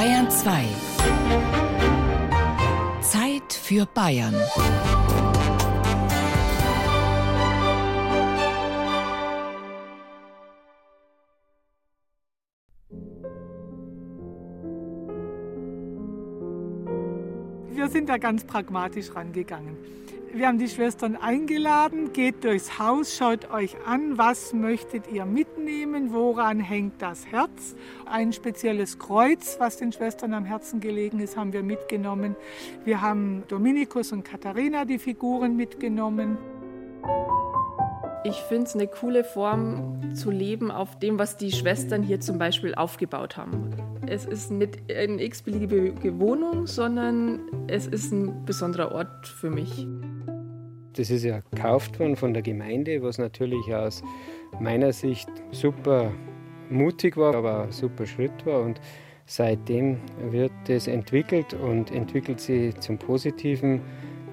[0.00, 0.64] Bayern 2.
[3.02, 4.32] Zeit für Bayern.
[17.68, 19.76] Wir sind da ganz pragmatisch rangegangen.
[20.32, 26.12] Wir haben die Schwestern eingeladen, geht durchs Haus, schaut euch an, was möchtet ihr mitnehmen,
[26.12, 27.74] woran hängt das Herz.
[28.06, 32.36] Ein spezielles Kreuz, was den Schwestern am Herzen gelegen ist, haben wir mitgenommen.
[32.84, 36.38] Wir haben Dominikus und Katharina die Figuren mitgenommen.
[38.22, 42.38] Ich finde es eine coole Form zu leben auf dem, was die Schwestern hier zum
[42.38, 43.70] Beispiel aufgebaut haben.
[44.06, 49.88] Es ist nicht eine x-beliebige Wohnung, sondern es ist ein besonderer Ort für mich.
[51.00, 54.02] Das ist ja gekauft worden von der Gemeinde, was natürlich aus
[54.60, 56.12] meiner Sicht super
[56.68, 58.60] mutig war, aber ein super Schritt war.
[58.60, 58.82] Und
[59.24, 59.96] seitdem
[60.30, 63.80] wird es entwickelt und entwickelt sich zum Positiven.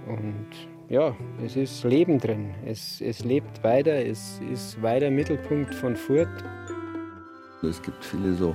[0.08, 0.48] Und
[0.90, 2.54] ja, es ist Leben drin.
[2.66, 6.28] Es, es lebt weiter, es ist weiter Mittelpunkt von Furt.
[7.64, 8.54] Es gibt viele so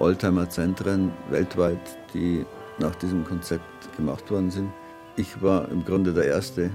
[0.00, 2.44] Oldtimer-Zentren weltweit, die
[2.80, 4.72] nach diesem Konzept gemacht worden sind.
[5.14, 6.72] Ich war im Grunde der Erste,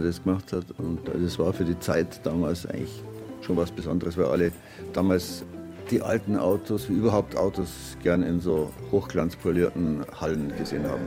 [0.00, 0.66] der das gemacht hat.
[0.78, 3.02] Und das war für die Zeit damals eigentlich
[3.42, 4.52] schon was Besonderes, weil alle
[4.92, 5.44] damals
[5.90, 11.06] die alten Autos, wie überhaupt Autos, gern in so hochglanzpolierten Hallen gesehen haben.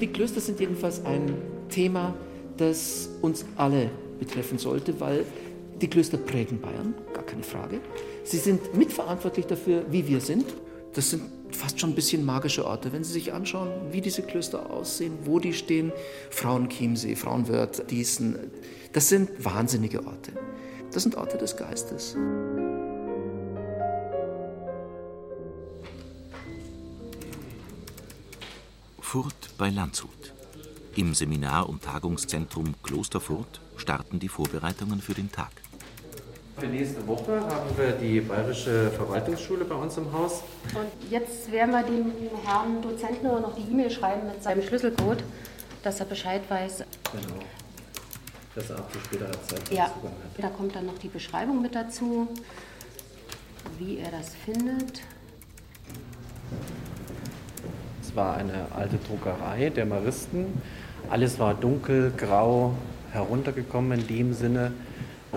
[0.00, 1.34] Die Klöster sind jedenfalls ein
[1.70, 2.14] Thema,
[2.56, 5.24] das uns alle betreffen sollte, weil
[5.80, 7.80] die Klöster prägen Bayern, gar keine Frage.
[8.22, 10.44] Sie sind mitverantwortlich dafür, wie wir sind.
[10.92, 11.22] Das sind
[11.54, 12.92] fast schon ein bisschen magische Orte.
[12.92, 15.92] Wenn Sie sich anschauen, wie diese Klöster aussehen, wo die stehen,
[16.30, 18.38] Frauenchiemsee, Frauenwörth, Diesen,
[18.92, 20.32] das sind wahnsinnige Orte.
[20.92, 22.16] Das sind Orte des Geistes.
[29.00, 30.34] Furt bei Landshut.
[30.96, 35.63] Im Seminar- und Tagungszentrum Kloster Furt starten die Vorbereitungen für den Tag.
[36.58, 40.42] Für nächste Woche haben wir die Bayerische Verwaltungsschule bei uns im Haus.
[40.74, 42.12] Und jetzt werden wir dem
[42.44, 45.24] Herrn Dozenten nur noch die E-Mail schreiben mit seinem Schlüsselcode,
[45.82, 46.84] dass er Bescheid weiß.
[47.12, 47.42] Genau.
[48.54, 50.44] Dass er auch zu späterer Zeit Ja, Zugang hat.
[50.44, 52.28] da kommt dann noch die Beschreibung mit dazu,
[53.78, 55.02] wie er das findet.
[58.00, 60.62] Es war eine alte Druckerei der Maristen.
[61.10, 62.74] Alles war dunkel, grau,
[63.10, 64.72] heruntergekommen in dem Sinne.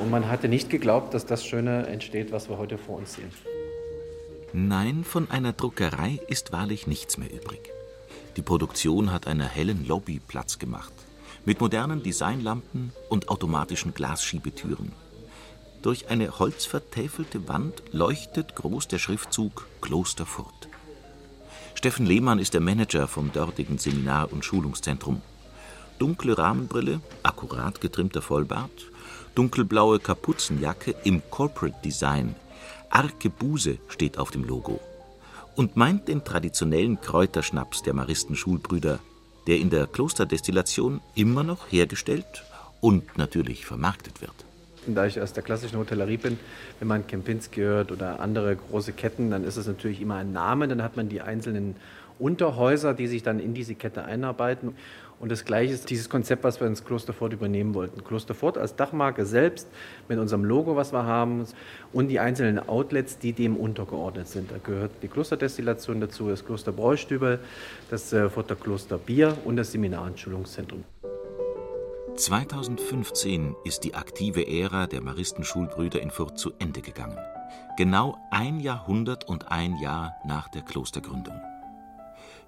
[0.02, 3.32] Und man hatte nicht geglaubt, dass das Schöne entsteht, was wir heute vor uns sehen.
[4.54, 7.72] Nein, von einer Druckerei ist wahrlich nichts mehr übrig.
[8.38, 10.94] Die Produktion hat einer hellen Lobby Platz gemacht.
[11.46, 14.92] Mit modernen Designlampen und automatischen Glasschiebetüren.
[15.82, 20.68] Durch eine holzvertäfelte Wand leuchtet groß der Schriftzug Kloster Furt.
[21.76, 25.22] Steffen Lehmann ist der Manager vom dortigen Seminar- und Schulungszentrum.
[26.00, 28.92] Dunkle Rahmenbrille, akkurat getrimmter Vollbart,
[29.38, 32.34] dunkelblaue Kapuzenjacke im Corporate Design.
[32.90, 34.80] Arkebuse steht auf dem Logo.
[35.56, 39.00] Und meint den traditionellen Kräuterschnaps der Maristen-Schulbrüder,
[39.46, 42.44] der in der Klosterdestillation immer noch hergestellt
[42.82, 44.34] und natürlich vermarktet wird.
[44.88, 46.40] Da ich aus der klassischen Hotellerie bin,
[46.80, 50.68] wenn man Kempinski hört oder andere große Ketten, dann ist es natürlich immer ein Name.
[50.68, 51.76] Dann hat man die einzelnen
[52.20, 54.76] Unterhäuser, die sich dann in diese Kette einarbeiten.
[55.20, 58.04] Und das Gleiche ist dieses Konzept, was wir ins Klosterfort übernehmen wollten.
[58.04, 59.68] Klosterfort als Dachmarke selbst
[60.08, 61.46] mit unserem Logo, was wir haben,
[61.92, 64.52] und die einzelnen Outlets, die dem untergeordnet sind.
[64.52, 67.40] Da gehört die Klosterdestillation dazu, das Kloster Bräustübel,
[67.90, 70.84] das äh, Furter Kloster Bier und das Seminar- und Schulungszentrum.
[72.16, 77.18] 2015 ist die aktive Ära der Maristenschulbrüder in Fürth zu Ende gegangen.
[77.78, 81.40] Genau ein Jahrhundert und ein Jahr nach der Klostergründung.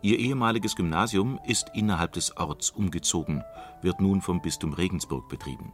[0.02, 3.44] Ihr ehemaliges Gymnasium ist innerhalb des Orts umgezogen,
[3.82, 5.74] wird nun vom Bistum Regensburg betrieben.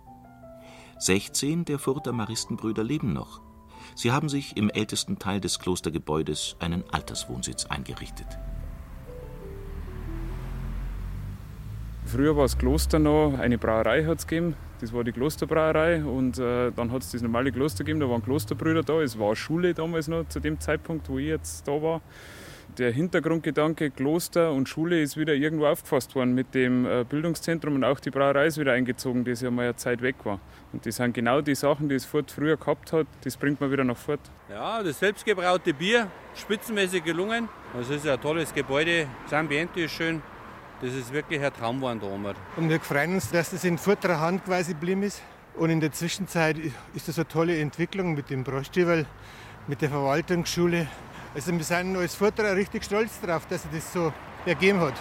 [0.97, 3.41] 16 der Furter Maristenbrüder leben noch.
[3.93, 8.27] Sie haben sich im ältesten Teil des Klostergebäudes einen Alterswohnsitz eingerichtet.
[12.05, 16.39] Früher war das Kloster noch, eine Brauerei hat es gegeben, das war die Klosterbrauerei und
[16.39, 19.73] äh, dann hat es das normale Kloster gegeben, da waren Klosterbrüder da, es war Schule
[19.73, 22.01] damals noch zu dem Zeitpunkt, wo ich jetzt da war.
[22.77, 27.83] Der Hintergrundgedanke Kloster und Schule ist wieder irgendwo aufgefasst worden mit dem äh, Bildungszentrum und
[27.83, 30.39] auch die Brauerei ist wieder eingezogen, das ja mal eine Zeit weg war.
[30.73, 33.71] Und das sind genau die Sachen, die es Furt früher gehabt hat, das bringt man
[33.71, 34.19] wieder nach Furt.
[34.49, 37.47] Ja, das selbstgebraute Bier, spitzenmäßig gelungen.
[37.73, 40.21] Das ist ein tolles Gebäude, das Ambiente ist schön.
[40.81, 42.35] Das ist wirklich ein Traum geworden da oben.
[42.57, 45.21] Und wir freuen uns, dass das in Furterer Hand quasi geblieben ist.
[45.55, 46.57] Und in der Zwischenzeit
[46.93, 49.05] ist das eine tolle Entwicklung mit dem Brostübel,
[49.67, 50.87] mit der Verwaltungsschule
[51.35, 54.13] Also wir sind als Vortrag richtig stolz darauf, dass er das so
[54.45, 54.93] ergeben hat.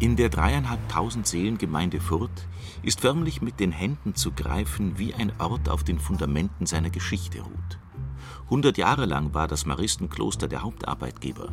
[0.00, 2.48] In der dreieinhalbtausend Seelengemeinde Furth
[2.82, 7.40] ist förmlich mit den Händen zu greifen, wie ein Ort auf den Fundamenten seiner Geschichte
[7.42, 7.78] ruht.
[8.50, 11.52] Hundert Jahre lang war das Maristenkloster der Hauptarbeitgeber.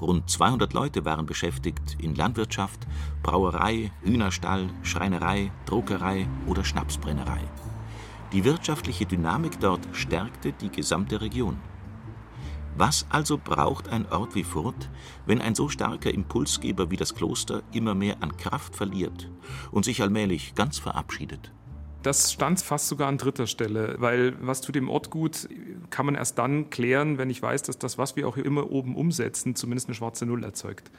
[0.00, 2.88] Rund 200 Leute waren beschäftigt in Landwirtschaft,
[3.22, 7.40] Brauerei, Hühnerstall, Schreinerei, Druckerei oder Schnapsbrennerei.
[8.32, 11.58] Die wirtschaftliche Dynamik dort stärkte die gesamte Region.
[12.76, 14.90] Was also braucht ein Ort wie Furth,
[15.24, 19.30] wenn ein so starker Impulsgeber wie das Kloster immer mehr an Kraft verliert
[19.70, 21.52] und sich allmählich ganz verabschiedet?
[22.02, 25.48] Das stand fast sogar an dritter Stelle, weil was tut dem Ort gut,
[25.90, 28.94] kann man erst dann klären, wenn ich weiß, dass das, was wir auch immer oben
[28.94, 30.90] umsetzen, zumindest eine schwarze Null erzeugt.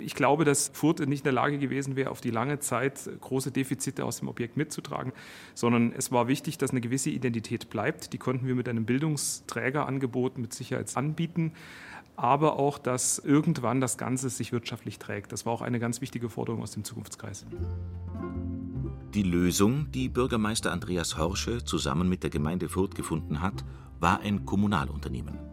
[0.00, 3.50] Ich glaube, dass Furth nicht in der Lage gewesen wäre, auf die lange Zeit große
[3.50, 5.12] Defizite aus dem Objekt mitzutragen,
[5.54, 8.12] sondern es war wichtig, dass eine gewisse Identität bleibt.
[8.12, 11.52] Die konnten wir mit einem Bildungsträgerangebot mit Sicherheit anbieten,
[12.16, 15.32] aber auch, dass irgendwann das Ganze sich wirtschaftlich trägt.
[15.32, 17.46] Das war auch eine ganz wichtige Forderung aus dem Zukunftskreis.
[19.14, 23.64] Die Lösung, die Bürgermeister Andreas Horsche zusammen mit der Gemeinde Furth gefunden hat,
[23.98, 25.49] war ein Kommunalunternehmen.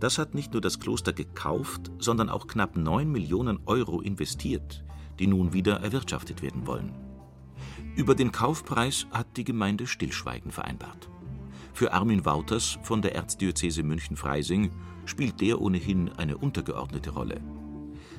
[0.00, 4.84] Das hat nicht nur das Kloster gekauft, sondern auch knapp 9 Millionen Euro investiert,
[5.18, 6.94] die nun wieder erwirtschaftet werden wollen.
[7.96, 11.10] Über den Kaufpreis hat die Gemeinde Stillschweigen vereinbart.
[11.72, 14.72] Für Armin Wouters von der Erzdiözese München-Freising
[15.04, 17.40] spielt der ohnehin eine untergeordnete Rolle.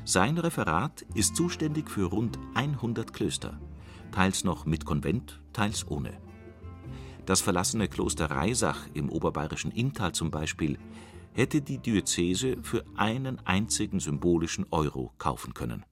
[0.05, 3.59] Sein Referat ist zuständig für rund 100 Klöster,
[4.11, 6.17] teils noch mit Konvent, teils ohne.
[7.25, 10.79] Das verlassene Kloster Reisach im oberbayerischen Inntal zum Beispiel
[11.33, 15.85] hätte die Diözese für einen einzigen symbolischen Euro kaufen können.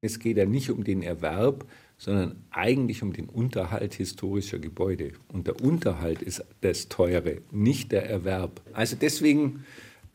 [0.00, 1.66] Es geht ja nicht um den Erwerb,
[1.98, 5.12] sondern eigentlich um den Unterhalt historischer Gebäude.
[5.32, 8.60] Und der Unterhalt ist das Teure, nicht der Erwerb.
[8.72, 9.64] Also deswegen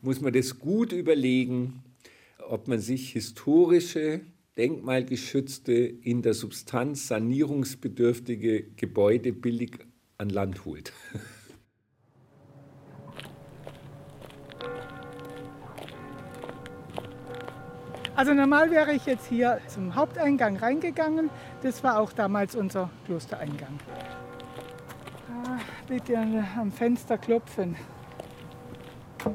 [0.00, 1.82] muss man das gut überlegen,
[2.48, 4.20] ob man sich historische,
[4.56, 9.78] denkmalgeschützte, in der Substanz sanierungsbedürftige Gebäude billig
[10.18, 10.92] an Land holt.
[18.22, 21.28] Also normal wäre ich jetzt hier zum Haupteingang reingegangen.
[21.64, 23.80] Das war auch damals unser Klostereingang.
[25.28, 25.58] Ah,
[25.88, 26.16] bitte
[26.56, 27.74] am Fenster klopfen.
[29.24, 29.32] Ah,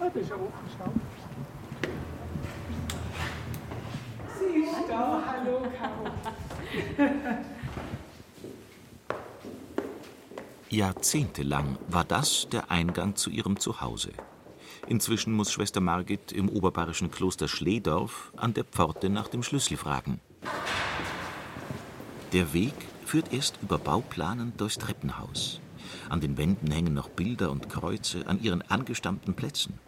[0.00, 0.92] das ist ja offen, schau.
[4.38, 5.22] Sie ist da.
[5.28, 6.10] Hallo, Caro.
[10.68, 14.10] Jahrzehntelang war das der Eingang zu ihrem Zuhause.
[14.88, 20.20] Inzwischen muss Schwester Margit im oberbayerischen Kloster Schledorf an der Pforte nach dem Schlüssel fragen.
[22.32, 22.74] Der Weg
[23.04, 25.60] führt erst über Bauplanen durchs Treppenhaus.
[26.08, 29.78] An den Wänden hängen noch Bilder und Kreuze an ihren angestammten Plätzen.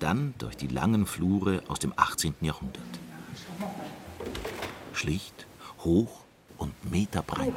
[0.00, 2.34] Dann durch die langen Flure aus dem 18.
[2.40, 2.82] Jahrhundert.
[4.92, 5.46] Schlicht,
[5.84, 6.24] hoch
[6.58, 7.54] und meterbreit.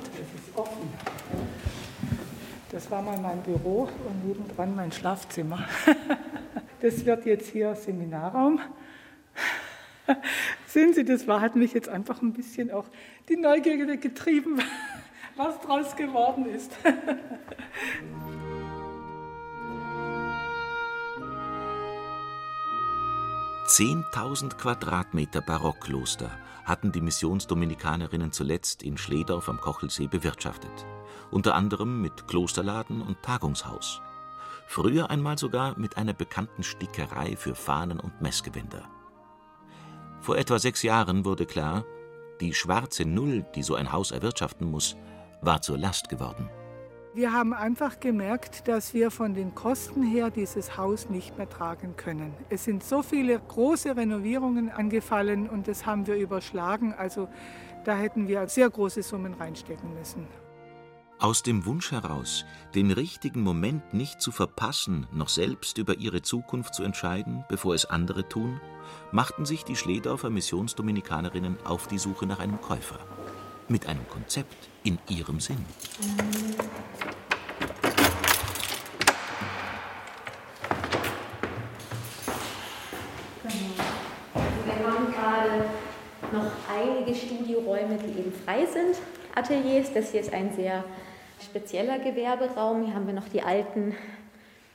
[2.69, 5.63] Das war mal mein Büro und nebendran mein Schlafzimmer.
[6.81, 8.59] Das wird jetzt hier Seminarraum.
[10.67, 12.85] Sehen Sie, das war, hat mich jetzt einfach ein bisschen auch
[13.29, 14.61] die Neugierde getrieben,
[15.35, 16.71] was draus geworden ist.
[23.67, 26.31] Zehntausend Quadratmeter Barockkloster
[26.63, 30.85] hatten die Missionsdominikanerinnen zuletzt in Schledorf am Kochelsee bewirtschaftet.
[31.31, 34.01] Unter anderem mit Klosterladen und Tagungshaus
[34.67, 38.83] früher einmal sogar mit einer bekannten Stickerei für Fahnen und Messgewänder.
[40.21, 41.85] Vor etwa sechs Jahren wurde klar,
[42.41, 44.95] die schwarze Null, die so ein Haus erwirtschaften muss,
[45.41, 46.49] war zur Last geworden.
[47.13, 51.95] Wir haben einfach gemerkt, dass wir von den Kosten her dieses Haus nicht mehr tragen
[51.95, 52.31] können.
[52.49, 56.93] Es sind so viele große Renovierungen angefallen und das haben wir überschlagen.
[56.93, 57.27] Also
[57.85, 60.27] da hätten wir sehr große Summen reinstecken müssen.
[61.19, 62.45] Aus dem Wunsch heraus,
[62.75, 67.85] den richtigen Moment nicht zu verpassen, noch selbst über ihre Zukunft zu entscheiden, bevor es
[67.85, 68.61] andere tun,
[69.11, 72.99] machten sich die Schledorfer Missionsdominikanerinnen auf die Suche nach einem Käufer.
[73.67, 75.65] Mit einem Konzept in ihrem Sinn.
[83.43, 85.65] Also wir haben gerade
[86.31, 88.97] noch einige Studioräume, die eben frei sind,
[89.37, 89.93] Ateliers.
[89.93, 90.83] Das hier ist ein sehr
[91.43, 92.85] spezieller Gewerberaum.
[92.85, 93.95] Hier haben wir noch die alten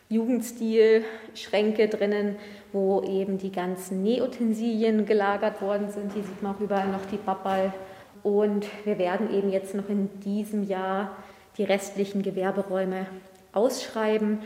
[0.09, 2.37] Jugendstil-Schränke drinnen,
[2.73, 6.12] wo eben die ganzen Nähutensilien gelagert worden sind.
[6.12, 7.73] Hier sieht man auch überall noch die Babbal.
[8.23, 11.16] Und wir werden eben jetzt noch in diesem Jahr
[11.59, 13.07] die restlichen Gewerberäume
[13.52, 14.38] ausschreiben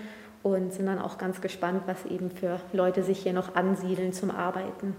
[0.43, 4.31] und sind dann auch ganz gespannt, was eben für Leute sich hier noch ansiedeln zum
[4.31, 4.97] Arbeiten.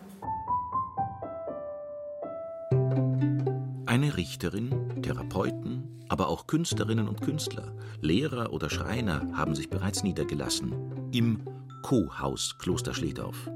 [3.87, 7.71] Eine Richterin, Therapeuten, aber auch Künstlerinnen und Künstler,
[8.01, 10.75] Lehrer oder Schreiner haben sich bereits niedergelassen
[11.13, 11.39] im
[11.81, 13.49] Co-Haus Kloster Schledorf.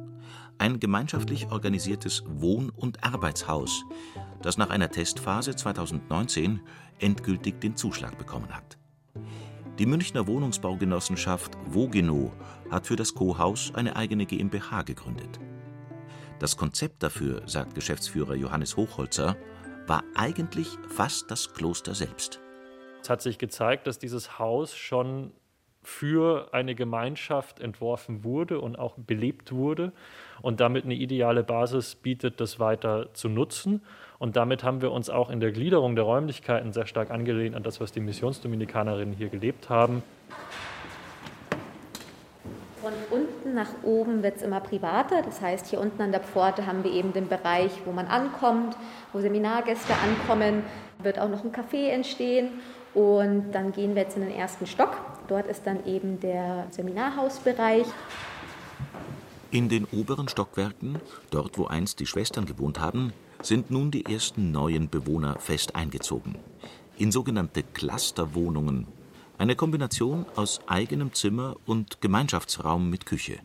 [0.59, 3.83] Ein gemeinschaftlich organisiertes Wohn- und Arbeitshaus,
[4.41, 6.61] das nach einer Testphase 2019
[6.99, 8.77] endgültig den Zuschlag bekommen hat.
[9.77, 12.31] Die Münchner Wohnungsbaugenossenschaft Wogeno
[12.69, 15.37] hat für das Co-Haus eine eigene GmbH gegründet.
[16.39, 19.35] Das Konzept dafür, sagt Geschäftsführer Johannes Hochholzer,
[19.91, 22.39] war eigentlich fast das Kloster selbst.
[23.01, 25.33] Es hat sich gezeigt, dass dieses Haus schon
[25.83, 29.91] für eine Gemeinschaft entworfen wurde und auch belebt wurde
[30.41, 33.81] und damit eine ideale Basis bietet, das weiter zu nutzen.
[34.17, 37.63] Und damit haben wir uns auch in der Gliederung der Räumlichkeiten sehr stark angelehnt an
[37.63, 40.03] das, was die Missionsdominikanerinnen hier gelebt haben.
[42.81, 42.93] Von
[43.51, 45.21] unten nach oben wird es immer privater.
[45.21, 48.75] Das heißt, hier unten an der Pforte haben wir eben den Bereich, wo man ankommt,
[49.13, 50.63] wo Seminargäste ankommen.
[50.99, 52.49] Wird auch noch ein Café entstehen.
[52.93, 54.97] Und dann gehen wir jetzt in den ersten Stock.
[55.27, 57.87] Dort ist dann eben der Seminarhausbereich.
[59.51, 64.51] In den oberen Stockwerken, dort wo einst die Schwestern gewohnt haben, sind nun die ersten
[64.51, 66.35] neuen Bewohner fest eingezogen.
[66.97, 68.87] In sogenannte Clusterwohnungen.
[69.41, 73.39] Eine Kombination aus eigenem Zimmer und Gemeinschaftsraum mit Küche.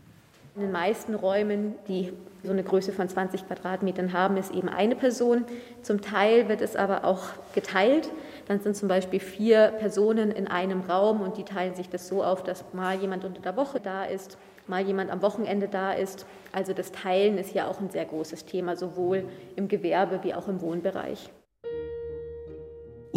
[0.53, 2.13] In den meisten Räumen, die
[2.43, 5.45] so eine Größe von 20 Quadratmetern haben, ist eben eine Person.
[5.81, 8.11] Zum Teil wird es aber auch geteilt.
[8.47, 12.23] Dann sind zum Beispiel vier Personen in einem Raum und die teilen sich das so
[12.23, 14.37] auf, dass mal jemand unter der Woche da ist,
[14.67, 16.27] mal jemand am Wochenende da ist.
[16.51, 20.47] Also das Teilen ist ja auch ein sehr großes Thema, sowohl im Gewerbe wie auch
[20.47, 21.31] im Wohnbereich.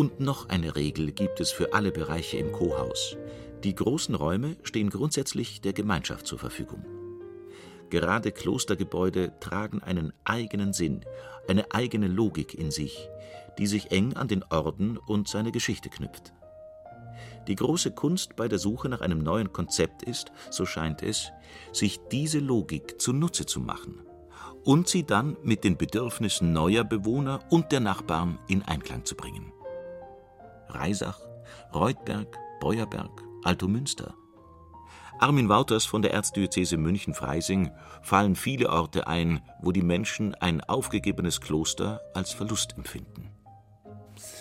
[0.00, 3.18] Und noch eine Regel gibt es für alle Bereiche im Co-Haus.
[3.64, 6.82] Die großen Räume stehen grundsätzlich der Gemeinschaft zur Verfügung.
[7.90, 11.04] Gerade Klostergebäude tragen einen eigenen Sinn,
[11.48, 13.10] eine eigene Logik in sich,
[13.58, 16.32] die sich eng an den Orden und seine Geschichte knüpft.
[17.46, 21.30] Die große Kunst bei der Suche nach einem neuen Konzept ist, so scheint es,
[21.74, 24.00] sich diese Logik zunutze zu machen
[24.64, 29.52] und sie dann mit den Bedürfnissen neuer Bewohner und der Nachbarn in Einklang zu bringen.
[30.74, 31.20] Reisach,
[31.74, 34.14] Reutberg, Beuerberg, Altomünster.
[35.18, 37.70] Armin Wouters von der Erzdiözese München-Freising
[38.02, 43.30] fallen viele Orte ein, wo die Menschen ein aufgegebenes Kloster als Verlust empfinden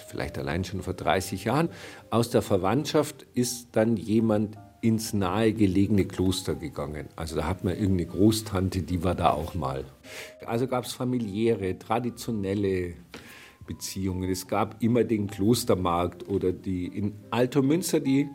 [0.09, 1.69] vielleicht allein schon vor 30 Jahren.
[2.09, 7.09] Aus der Verwandtschaft ist dann jemand ins nahegelegene Kloster gegangen.
[7.15, 9.83] Also da hat man irgendeine Großtante, die war da auch mal.
[10.45, 12.95] Also gab es familiäre, traditionelle
[13.69, 14.29] Beziehungen.
[14.29, 18.27] Es gab immer den Klostermarkt oder die in Altomünster, die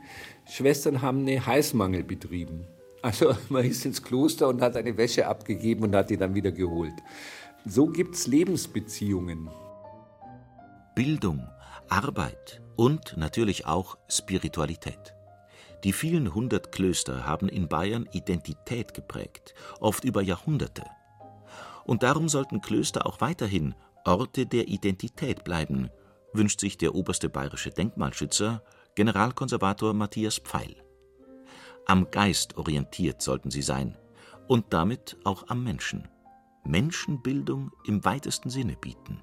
[0.49, 2.67] Schwestern haben eine Heißmangel betrieben.
[3.03, 6.53] Also man ist ins Kloster und hat eine Wäsche abgegeben und hat die dann wieder
[6.53, 6.95] geholt.
[7.67, 9.51] So gibt es Lebensbeziehungen.
[10.95, 11.43] Bildung
[11.89, 15.15] Arbeit und natürlich auch Spiritualität.
[15.83, 20.85] Die vielen hundert Klöster haben in Bayern Identität geprägt, oft über Jahrhunderte.
[21.85, 23.75] Und darum sollten Klöster auch weiterhin
[24.05, 25.89] Orte der Identität bleiben,
[26.33, 28.63] wünscht sich der oberste bayerische Denkmalschützer,
[28.95, 30.77] Generalkonservator Matthias Pfeil.
[31.87, 33.97] Am Geist orientiert sollten sie sein
[34.47, 36.09] und damit auch am Menschen.
[36.65, 39.21] Menschenbildung im weitesten Sinne bieten.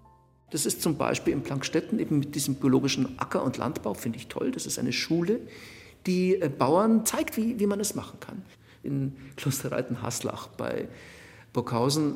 [0.51, 4.27] Das ist zum Beispiel in Plankstetten eben mit diesem biologischen Acker- und Landbau, finde ich
[4.27, 4.51] toll.
[4.51, 5.41] Das ist eine Schule,
[6.05, 8.43] die äh, Bauern zeigt, wie, wie man es machen kann.
[8.83, 10.87] In Klosterreiten-Haslach bei
[11.53, 12.15] Burghausen,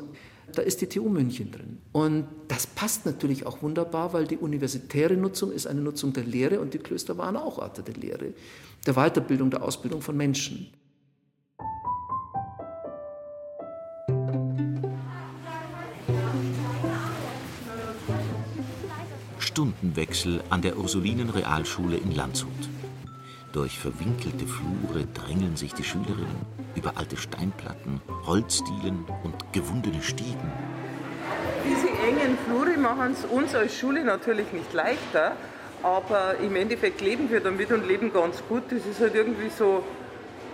[0.54, 1.80] da ist die TU München drin.
[1.92, 6.60] Und das passt natürlich auch wunderbar, weil die universitäre Nutzung ist eine Nutzung der Lehre
[6.60, 8.34] und die Klöster waren auch Orte der Lehre,
[8.86, 10.68] der Weiterbildung, der Ausbildung von Menschen.
[19.40, 22.75] Stundenwechsel an der Ursulinen Realschule in Landshut.
[23.56, 26.46] Durch verwinkelte Flure drängeln sich die Schülerinnen
[26.76, 30.52] über alte Steinplatten, Holzdielen und gewundene Stiegen.
[31.64, 35.38] Diese engen Flure machen es uns als Schule natürlich nicht leichter,
[35.84, 38.64] aber im Endeffekt leben wir damit und leben ganz gut.
[38.72, 39.86] Das ist halt irgendwie so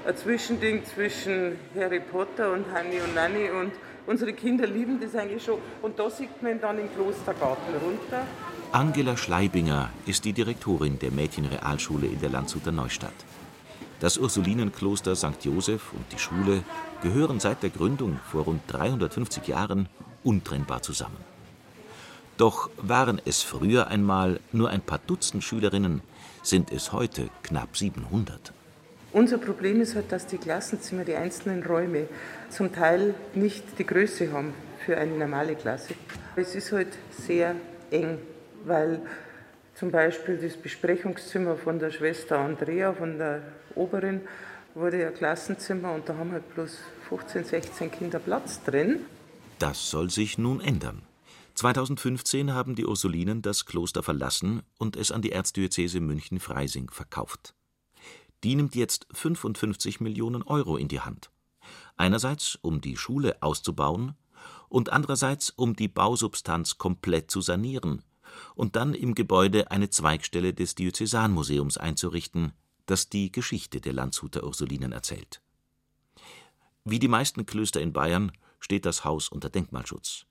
[0.06, 3.72] ein Zwischending zwischen Harry Potter und Hanni und Nanni und
[4.06, 5.58] unsere Kinder lieben das eigentlich schon.
[5.82, 8.28] Und da sieht man dann im Klostergarten runter.
[8.74, 13.12] Angela Schleibinger ist die Direktorin der Mädchenrealschule in der Landshuter Neustadt.
[14.00, 15.44] Das Ursulinenkloster St.
[15.44, 16.64] Joseph und die Schule
[17.04, 19.90] gehören seit der Gründung vor rund 350 Jahren
[20.24, 21.18] untrennbar zusammen.
[22.38, 26.00] Doch waren es früher einmal nur ein paar Dutzend Schülerinnen,
[26.42, 28.54] sind es heute knapp 700.
[29.12, 32.08] Unser Problem ist halt, dass die Klassenzimmer, die einzelnen Räume
[32.50, 34.54] zum Teil nicht die Größe haben
[34.86, 35.94] für eine normale Klasse.
[36.38, 37.56] Es ist halt sehr
[37.92, 38.18] eng,
[38.66, 39.02] weil
[39.76, 43.42] zum Beispiel das Besprechungszimmer von der Schwester Andrea, von der
[43.76, 44.22] Oberin,
[44.76, 46.78] wurde ein Klassenzimmer und da haben halt bloß
[47.10, 49.02] 15, 16 Kinder Platz drin.
[49.60, 51.04] Das soll sich nun ändern.
[51.56, 57.54] 2015 haben die Ursulinen das Kloster verlassen und es an die Erzdiözese München-Freising verkauft.
[58.44, 61.30] Die nimmt jetzt 55 Millionen Euro in die Hand.
[61.98, 64.16] Einerseits, um die Schule auszubauen
[64.70, 68.04] und andererseits, um die Bausubstanz komplett zu sanieren
[68.56, 72.54] und dann im Gebäude eine Zweigstelle des Diözesanmuseums einzurichten,
[72.86, 75.42] das die Geschichte der Landshuter Ursulinen erzählt.
[76.84, 80.26] Wie die meisten Klöster in Bayern steht das Haus unter Denkmalschutz.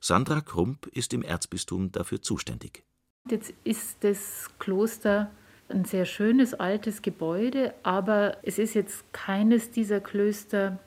[0.00, 2.84] Sandra Krump ist im Erzbistum dafür zuständig.
[3.28, 5.30] Jetzt ist das Kloster
[5.68, 10.78] ein sehr schönes altes Gebäude, aber es ist jetzt keines dieser Klöster,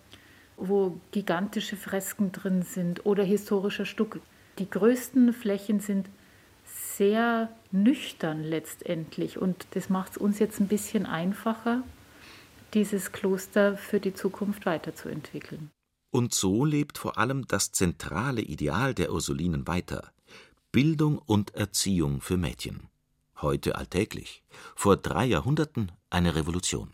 [0.57, 4.19] wo gigantische Fresken drin sind oder historischer Stuck.
[4.59, 6.07] Die größten Flächen sind
[6.97, 11.83] sehr nüchtern letztendlich und das macht es uns jetzt ein bisschen einfacher,
[12.73, 15.71] dieses Kloster für die Zukunft weiterzuentwickeln.
[16.11, 20.11] Und so lebt vor allem das zentrale Ideal der Ursulinen weiter:
[20.71, 22.89] Bildung und Erziehung für Mädchen
[23.41, 24.43] heute alltäglich,
[24.75, 26.89] vor drei Jahrhunderten eine Revolution.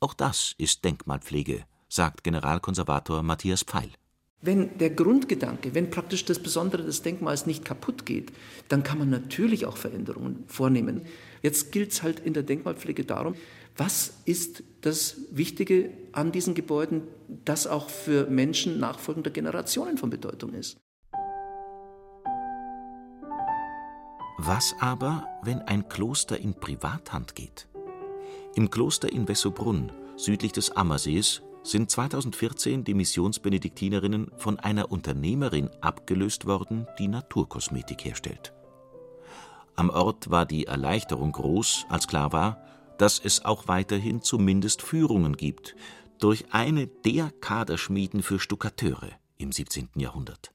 [0.00, 3.90] Auch das ist Denkmalpflege, sagt Generalkonservator Matthias Pfeil.
[4.44, 8.32] Wenn der Grundgedanke, wenn praktisch das Besondere des Denkmals nicht kaputt geht,
[8.68, 11.02] dann kann man natürlich auch Veränderungen vornehmen.
[11.42, 13.36] Jetzt gilt es halt in der Denkmalpflege darum,
[13.76, 17.02] was ist das Wichtige an diesen Gebäuden,
[17.44, 20.76] das auch für Menschen nachfolgender Generationen von Bedeutung ist.
[24.38, 27.68] Was aber, wenn ein Kloster in Privathand geht?
[28.56, 36.46] Im Kloster in Wessobrunn, südlich des Ammersees, sind 2014 die Missionsbenediktinerinnen von einer Unternehmerin abgelöst
[36.46, 38.52] worden, die Naturkosmetik herstellt.
[39.74, 42.62] Am Ort war die Erleichterung groß, als klar war,
[42.98, 45.74] dass es auch weiterhin zumindest Führungen gibt
[46.18, 49.88] durch eine der Kaderschmieden für Stuckateure im 17.
[49.96, 50.52] Jahrhundert.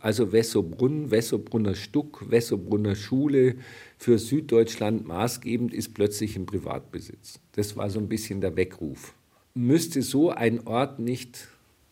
[0.00, 3.56] Also Wessobrunn, Wessobrunner Stuck, Wessobrunner Schule
[3.96, 7.40] für Süddeutschland maßgebend ist plötzlich im Privatbesitz.
[7.52, 9.14] Das war so ein bisschen der Weckruf.
[9.56, 11.48] Müsste so ein Ort nicht,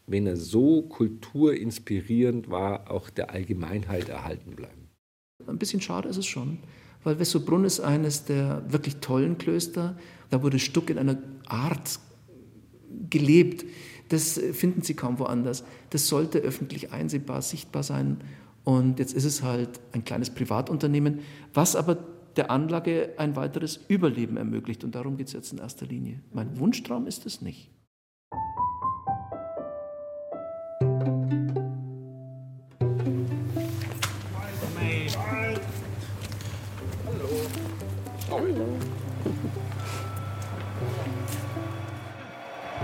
[0.06, 4.90] wenn er so kulturinspirierend war, auch der Allgemeinheit erhalten bleiben?
[5.46, 6.58] Ein bisschen schade ist es schon,
[7.04, 9.96] weil Wessobrunn ist eines der wirklich tollen Klöster.
[10.28, 12.00] Da wurde Stuck in einer Art
[13.08, 13.64] gelebt,
[14.10, 15.64] das finden Sie kaum woanders.
[15.88, 18.18] Das sollte öffentlich einsehbar, sichtbar sein.
[18.64, 21.20] Und jetzt ist es halt ein kleines Privatunternehmen,
[21.54, 21.96] was aber
[22.36, 24.84] der Anlage ein weiteres Überleben ermöglicht.
[24.84, 26.20] Und darum geht es jetzt in erster Linie.
[26.32, 27.70] Mein Wunschtraum ist es nicht.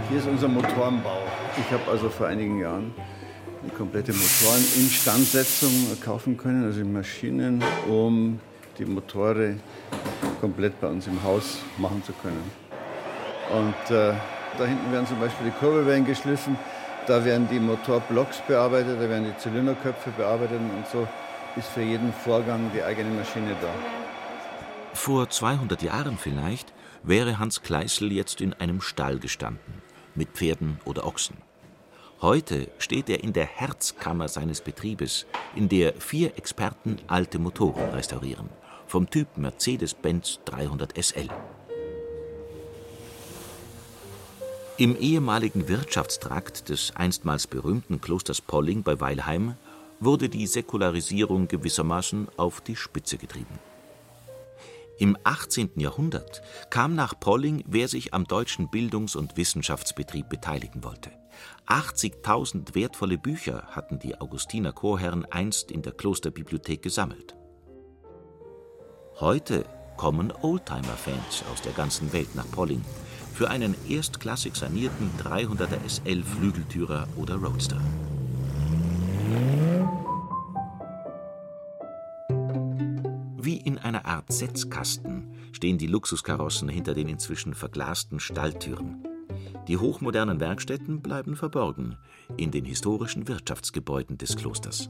[0.08, 1.22] Hier ist unser Motorenbau.
[1.56, 2.92] Ich habe also vor einigen Jahren
[3.64, 5.70] die komplette Motoreninstandsetzung
[6.02, 8.40] kaufen können, also Maschinen, um
[8.80, 9.56] die Motore
[10.40, 12.42] komplett bei uns im Haus machen zu können.
[13.52, 14.14] Und äh,
[14.58, 16.56] da hinten werden zum Beispiel die Kurbelwellen geschliffen,
[17.06, 21.06] da werden die Motorblocks bearbeitet, da werden die Zylinderköpfe bearbeitet und so
[21.56, 23.68] ist für jeden Vorgang die eigene Maschine da.
[24.94, 29.82] Vor 200 Jahren vielleicht wäre Hans Kleißl jetzt in einem Stall gestanden
[30.14, 31.36] mit Pferden oder Ochsen.
[32.22, 35.24] Heute steht er in der Herzkammer seines Betriebes,
[35.56, 38.50] in der vier Experten alte Motoren restaurieren,
[38.90, 41.28] vom Typ Mercedes-Benz 300 SL.
[44.78, 49.54] Im ehemaligen Wirtschaftstrakt des einstmals berühmten Klosters Polling bei Weilheim
[50.00, 53.60] wurde die Säkularisierung gewissermaßen auf die Spitze getrieben.
[54.98, 55.70] Im 18.
[55.76, 61.12] Jahrhundert kam nach Polling, wer sich am deutschen Bildungs- und Wissenschaftsbetrieb beteiligen wollte.
[61.68, 67.36] 80.000 wertvolle Bücher hatten die Augustiner Chorherren einst in der Klosterbibliothek gesammelt.
[69.20, 69.66] Heute
[69.98, 72.80] kommen Oldtimer-Fans aus der ganzen Welt nach Polling
[73.34, 77.78] für einen erstklassig sanierten 300er SL Flügeltürer oder Roadster.
[83.36, 89.06] Wie in einer Art Setzkasten stehen die Luxuskarossen hinter den inzwischen verglasten Stalltüren.
[89.68, 91.98] Die hochmodernen Werkstätten bleiben verborgen
[92.38, 94.88] in den historischen Wirtschaftsgebäuden des Klosters.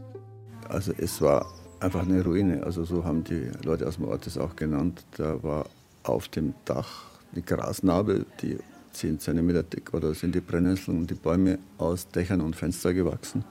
[0.68, 4.38] Also es war einfach eine Ruine, also so haben die Leute aus dem Ort das
[4.38, 5.04] auch genannt.
[5.16, 5.66] Da war
[6.02, 8.58] auf dem Dach die Grasnarbe, die
[8.92, 13.44] 10 cm dick oder sind die Brennnesseln und die Bäume aus Dächern und Fenstern gewachsen.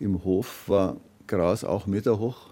[0.00, 2.50] Im Hof war Gras auch Meter hoch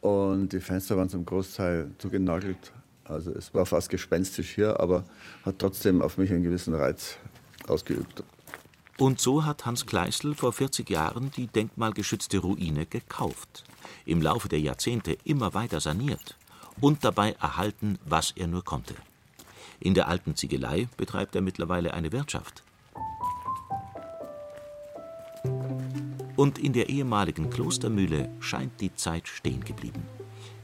[0.00, 2.72] und die Fenster waren zum Großteil zugenagelt.
[3.04, 5.04] Also es war fast gespenstisch hier, aber
[5.42, 7.16] hat trotzdem auf mich einen gewissen Reiz
[7.66, 8.22] ausgeübt.
[9.00, 13.64] Und so hat Hans Kleisel vor 40 Jahren die denkmalgeschützte Ruine gekauft,
[14.04, 16.36] im Laufe der Jahrzehnte immer weiter saniert
[16.82, 18.94] und dabei erhalten, was er nur konnte.
[19.80, 22.62] In der alten Ziegelei betreibt er mittlerweile eine Wirtschaft.
[26.36, 30.02] Und in der ehemaligen Klostermühle scheint die Zeit stehen geblieben.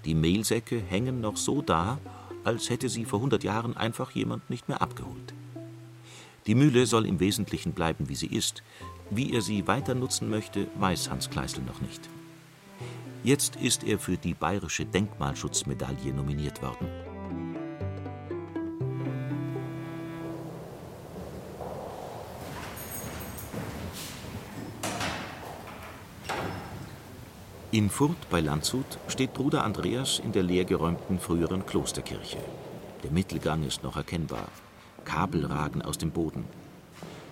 [0.05, 1.99] Die Mehlsäcke hängen noch so da,
[2.44, 5.33] als hätte sie vor 100 Jahren einfach jemand nicht mehr abgeholt.
[6.46, 8.62] Die Mühle soll im Wesentlichen bleiben, wie sie ist.
[9.11, 12.09] Wie er sie weiter nutzen möchte, weiß Hans Kleisel noch nicht.
[13.24, 16.87] Jetzt ist er für die Bayerische Denkmalschutzmedaille nominiert worden.
[27.72, 32.38] In Furt bei Landshut steht Bruder Andreas in der leergeräumten früheren Klosterkirche.
[33.02, 34.48] Der Mittelgang ist noch erkennbar.
[35.07, 36.45] Kabel ragen aus dem Boden.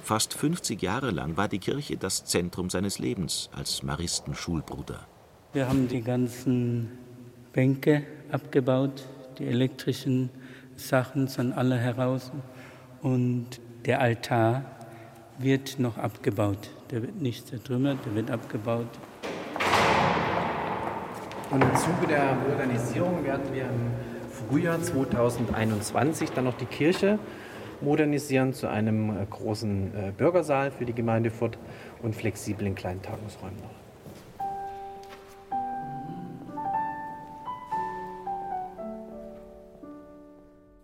[0.02, 5.06] Fast 50 Jahre lang war die Kirche das Zentrum seines Lebens als Maristenschulbruder.
[5.52, 6.90] Wir haben die ganzen
[7.52, 9.06] Bänke abgebaut,
[9.38, 10.30] die elektrischen
[10.76, 12.32] Sachen sind alle heraus
[13.02, 14.64] und der Altar
[15.38, 16.70] wird noch abgebaut.
[16.90, 18.88] Der wird nicht zertrümmert, der wird abgebaut.
[21.50, 23.92] Und im Zuge der Modernisierung werden wir im
[24.48, 27.18] Frühjahr 2021 dann noch die Kirche
[27.84, 31.58] modernisieren zu einem äh, großen äh, Bürgersaal für die Gemeinde Furt
[32.02, 33.84] und flexiblen kleinen Tagungsräumen noch.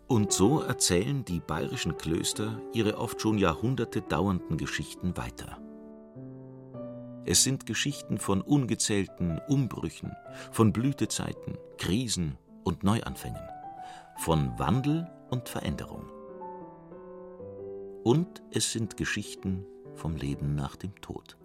[0.06, 5.58] Und so erzählen die bayerischen Klöster ihre oft schon Jahrhunderte dauernden Geschichten weiter.
[7.24, 10.12] Es sind Geschichten von ungezählten Umbrüchen,
[10.50, 13.42] von Blütezeiten, Krisen und Neuanfängen,
[14.16, 16.10] von Wandel und Veränderung.
[18.02, 21.36] Und es sind Geschichten vom Leben nach dem Tod.